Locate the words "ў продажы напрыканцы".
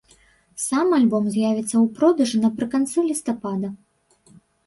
1.73-2.97